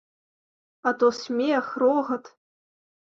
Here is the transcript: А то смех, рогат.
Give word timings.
А 0.87 0.93
то 0.99 1.09
смех, 1.17 1.67
рогат. 1.83 2.25